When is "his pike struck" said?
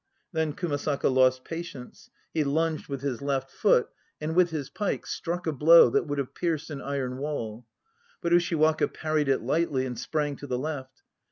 4.49-5.45